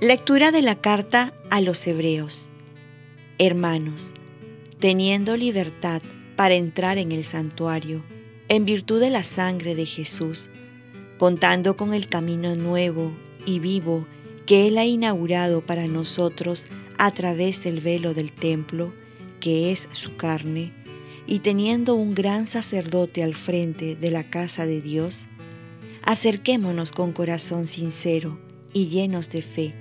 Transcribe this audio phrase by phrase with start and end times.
[0.00, 2.50] Lectura de la carta a los Hebreos.
[3.38, 4.12] Hermanos,
[4.78, 6.02] teniendo libertad
[6.36, 8.04] para entrar en el santuario,
[8.48, 10.50] en virtud de la sangre de Jesús,
[11.18, 13.16] contando con el camino nuevo
[13.46, 14.06] y vivo
[14.44, 16.66] que Él ha inaugurado para nosotros
[16.98, 18.92] a través del velo del templo,
[19.46, 20.72] que es su carne,
[21.24, 25.26] y teniendo un gran sacerdote al frente de la casa de Dios,
[26.02, 28.40] acerquémonos con corazón sincero
[28.72, 29.72] y llenos de fe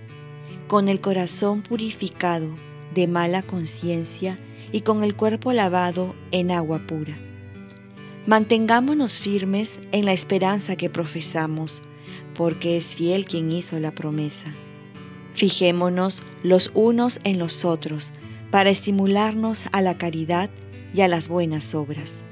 [0.68, 2.48] con el corazón purificado
[2.94, 4.38] de mala conciencia
[4.72, 7.18] y con el cuerpo lavado en agua pura.
[8.27, 11.82] Mantengámonos firmes en la esperanza que profesamos,
[12.36, 14.54] porque es fiel quien hizo la promesa.
[15.34, 18.12] Fijémonos los unos en los otros
[18.55, 20.50] para estimularnos a la caridad
[20.94, 22.24] y a las buenas obras.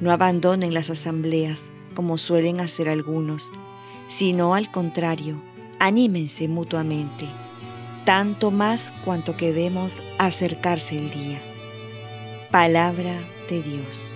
[0.00, 1.64] No abandonen las asambleas
[1.96, 3.50] como suelen hacer algunos,
[4.06, 5.42] sino al contrario,
[5.80, 7.26] anímense mutuamente
[8.04, 11.42] tanto más cuanto que vemos acercarse el día.
[12.52, 13.18] Palabra
[13.50, 14.14] de Dios.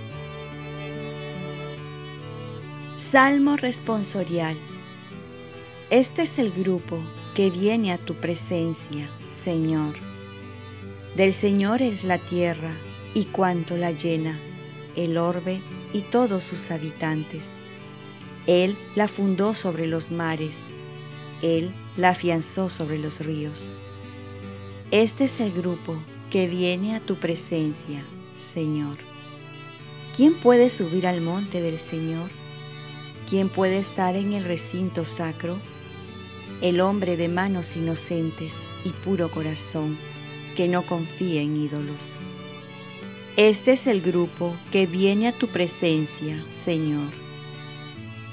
[2.94, 4.56] Salmo responsorial.
[5.90, 7.00] Este es el grupo
[7.34, 10.11] que viene a tu presencia, Señor.
[11.16, 12.72] Del Señor es la tierra
[13.12, 14.40] y cuanto la llena,
[14.96, 15.60] el orbe
[15.92, 17.50] y todos sus habitantes.
[18.46, 20.62] Él la fundó sobre los mares,
[21.42, 23.74] Él la afianzó sobre los ríos.
[24.90, 28.02] Este es el grupo que viene a tu presencia,
[28.34, 28.96] Señor.
[30.16, 32.30] ¿Quién puede subir al monte del Señor?
[33.28, 35.58] ¿Quién puede estar en el recinto sacro?
[36.62, 39.98] El hombre de manos inocentes y puro corazón,
[40.54, 42.12] que no confía en ídolos.
[43.36, 47.10] Este es el grupo que viene a tu presencia, Señor.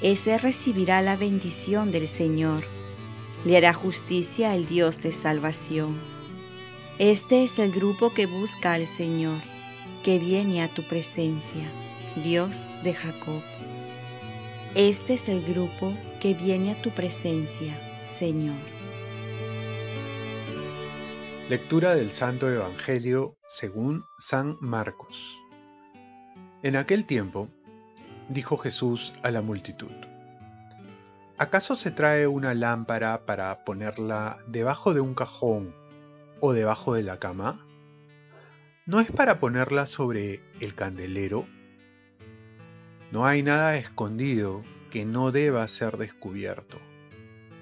[0.02, 2.64] Ese recibirá la bendición del Señor.
[3.44, 6.10] Le hará justicia el Dios de salvación
[7.00, 9.40] este es el grupo que busca al Señor,
[10.04, 11.72] que viene a tu presencia,
[12.22, 13.40] Dios de Jacob.
[14.74, 18.58] Este es el grupo que viene a tu presencia, Señor.
[21.50, 25.36] Lectura del Santo Evangelio según San Marcos.
[26.62, 27.48] En aquel tiempo,
[28.28, 29.90] dijo Jesús a la multitud,
[31.38, 35.74] ¿acaso se trae una lámpara para ponerla debajo de un cajón
[36.38, 37.66] o debajo de la cama?
[38.86, 41.48] ¿No es para ponerla sobre el candelero?
[43.10, 44.62] No hay nada escondido
[44.92, 46.78] que no deba ser descubierto.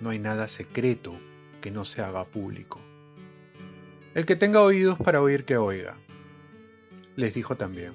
[0.03, 1.19] No hay nada secreto
[1.62, 2.82] que no se haga público.
[4.14, 5.96] El que tenga oídos para oír que oiga.
[7.16, 7.92] Les dijo también,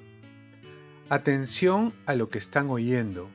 [1.08, 3.30] atención a lo que están oyendo.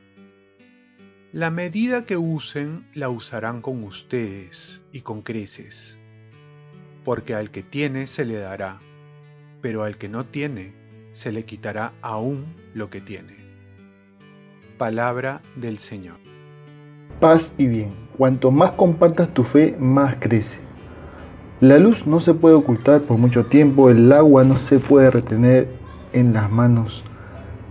[1.31, 6.00] La medida que usen la usarán con ustedes y con creces
[7.03, 8.79] porque al que tiene se le dará,
[9.61, 10.73] pero al que no tiene
[11.11, 13.35] se le quitará aún lo que tiene.
[14.78, 16.17] Palabra del Señor.
[17.19, 17.94] Paz y bien.
[18.17, 20.69] Cuanto más compartas tu fe, más crece.
[21.62, 25.68] La luz no se puede ocultar por mucho tiempo, el agua no se puede retener
[26.14, 27.03] en las manos,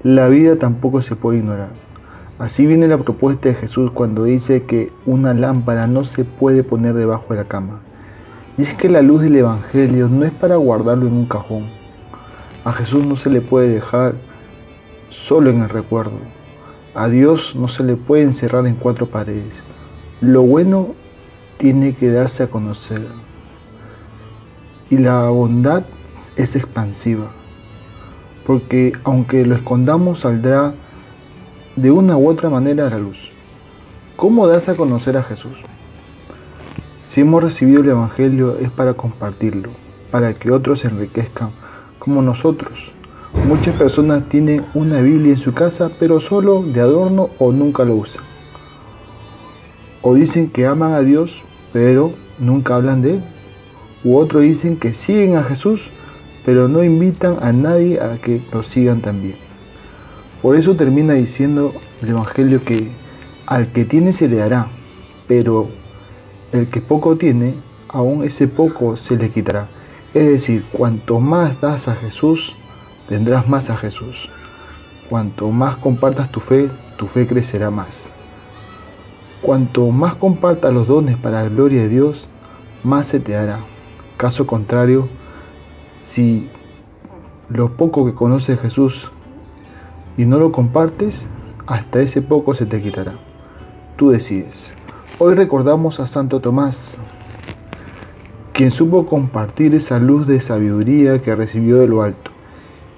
[0.02, 1.70] la vida tampoco se puede ignorar.
[2.38, 6.96] Así viene la propuesta de Jesús cuando dice que una lámpara no se puede poner
[6.96, 7.80] debajo de la cama.
[8.58, 11.64] Y es que la luz del Evangelio no es para guardarlo en un cajón.
[12.64, 14.16] A Jesús no se le puede dejar
[15.08, 16.18] solo en el recuerdo.
[16.94, 19.54] A Dios no se le puede encerrar en cuatro paredes.
[20.20, 20.88] Lo bueno
[21.56, 23.27] tiene que darse a conocer.
[24.90, 25.84] Y la bondad
[26.36, 27.30] es expansiva.
[28.46, 30.74] Porque aunque lo escondamos saldrá
[31.76, 33.30] de una u otra manera a la luz.
[34.16, 35.58] ¿Cómo das a conocer a Jesús?
[37.00, 39.70] Si hemos recibido el Evangelio es para compartirlo,
[40.10, 41.50] para que otros se enriquezcan
[41.98, 42.90] como nosotros.
[43.46, 47.94] Muchas personas tienen una Biblia en su casa, pero solo de adorno o nunca lo
[47.94, 48.24] usan.
[50.02, 51.42] O dicen que aman a Dios,
[51.72, 53.22] pero nunca hablan de Él.
[54.04, 55.88] U otros dicen que siguen a Jesús,
[56.44, 59.36] pero no invitan a nadie a que lo sigan también.
[60.40, 62.92] Por eso termina diciendo el Evangelio que
[63.44, 64.68] al que tiene se le dará,
[65.26, 65.68] pero
[66.52, 67.54] el que poco tiene,
[67.88, 69.68] aún ese poco se le quitará.
[70.14, 72.54] Es decir, cuanto más das a Jesús,
[73.08, 74.28] tendrás más a Jesús.
[75.10, 78.12] Cuanto más compartas tu fe, tu fe crecerá más.
[79.42, 82.28] Cuanto más compartas los dones para la gloria de Dios,
[82.84, 83.60] más se te dará.
[84.18, 85.08] Caso contrario,
[85.96, 86.50] si
[87.48, 89.12] lo poco que conoces Jesús
[90.16, 91.28] y no lo compartes,
[91.68, 93.14] hasta ese poco se te quitará.
[93.96, 94.74] Tú decides.
[95.20, 96.98] Hoy recordamos a Santo Tomás,
[98.52, 102.32] quien supo compartir esa luz de sabiduría que recibió de lo alto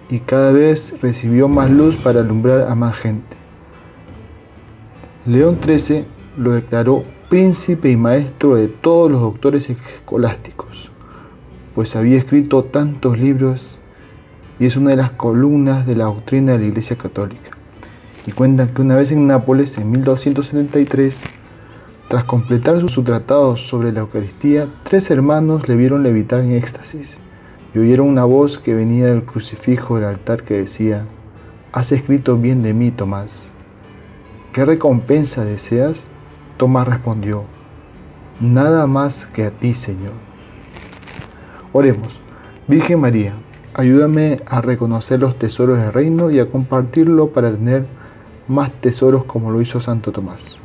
[0.08, 3.36] y cada vez recibió más luz para alumbrar a más gente.
[5.26, 6.06] León XIII
[6.38, 10.89] lo declaró príncipe y maestro de todos los doctores escolásticos,
[11.74, 13.78] pues había escrito tantos libros
[14.58, 17.50] y es una de las columnas de la doctrina de la Iglesia Católica.
[18.26, 21.22] Y cuentan que una vez en Nápoles, en 1273,
[22.08, 27.18] tras completar su, tratado sobre la Eucaristía, tres hermanos le vieron levitar en éxtasis
[27.74, 31.06] y oyeron una voz que venía del crucifijo del altar que decía,
[31.72, 33.52] Has escrito bien de mí, Tomás.
[34.52, 36.06] ¿Qué recompensa deseas?
[36.56, 37.44] Tomás respondió,
[38.40, 40.29] Nada más que a ti, Señor.
[41.72, 42.18] Oremos.
[42.66, 43.32] Virgen María,
[43.74, 47.84] ayúdame a reconocer los tesoros del reino y a compartirlo para tener
[48.48, 50.58] más tesoros como lo hizo Santo Tomás.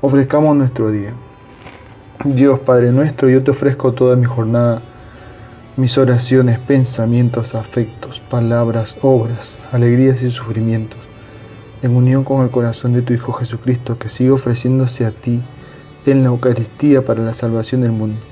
[0.00, 1.12] Ofrezcamos nuestro día.
[2.24, 4.82] Dios Padre nuestro, yo te ofrezco toda mi jornada
[5.76, 10.98] mis oraciones, pensamientos, afectos, palabras, obras, alegrías y sufrimientos,
[11.80, 15.40] en unión con el corazón de tu Hijo Jesucristo, que sigue ofreciéndose a ti
[16.04, 18.31] en la Eucaristía para la salvación del mundo.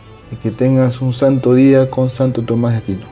[0.31, 3.10] y que tengas un santo día con Santo Tomás de Aquino.